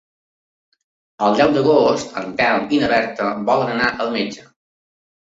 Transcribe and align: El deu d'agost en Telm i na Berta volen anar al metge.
El 1.27 1.35
deu 1.41 1.51
d'agost 1.57 2.17
en 2.21 2.31
Telm 2.39 2.65
i 2.79 2.79
na 2.85 2.89
Berta 2.95 3.29
volen 3.51 3.71
anar 3.75 3.91
al 4.07 4.11
metge. 4.17 4.49